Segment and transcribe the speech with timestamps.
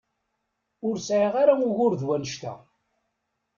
[0.87, 2.53] Ur sɛiɣ ara ugur d wannect-a.